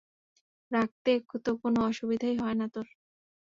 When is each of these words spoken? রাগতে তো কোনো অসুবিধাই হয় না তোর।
রাগতে 0.71 1.11
তো 1.45 1.51
কোনো 1.61 1.79
অসুবিধাই 1.89 2.35
হয় 2.37 2.55
না 2.59 2.67
তোর। 2.73 2.87